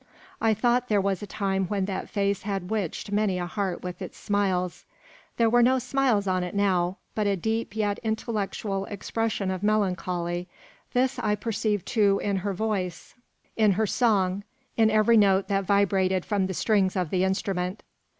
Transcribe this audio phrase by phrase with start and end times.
[0.41, 4.01] I thought there was a time when that face had witched many a heart with
[4.01, 4.83] its smiles.
[5.37, 10.47] There were no smiles on it now, but a deep yet intellectual expression of melancholy.
[10.93, 13.13] This I perceived, too, in her voice,
[13.55, 14.43] in her song,
[14.75, 17.83] in every note that vibrated from the strings of the instrument.